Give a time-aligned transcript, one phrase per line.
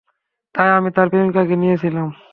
[0.55, 2.07] তাই আমি তার প্রেমিকাকে নিয়েছিলাম।